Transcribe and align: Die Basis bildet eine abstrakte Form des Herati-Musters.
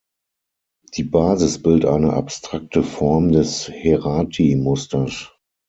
Die 0.95 1.03
Basis 1.03 1.61
bildet 1.61 1.87
eine 1.87 2.13
abstrakte 2.13 2.81
Form 2.81 3.31
des 3.31 3.67
Herati-Musters. 3.69 5.31